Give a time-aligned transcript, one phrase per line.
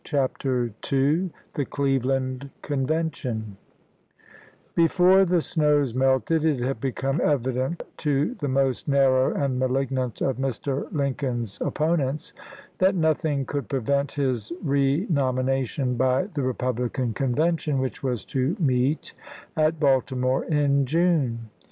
[0.03, 3.55] CHAPTER II THE CLEVELAND CONVENTION
[4.73, 10.19] BEFORE the snows melted, it had become evi dent to the most narrow and malignant
[10.21, 10.91] of Mr.
[10.91, 12.33] Lincoln's opponents
[12.79, 19.13] that nothing could prevent his renomination by the Republican Convention which was to meet
[19.55, 21.51] at Baltimore in June.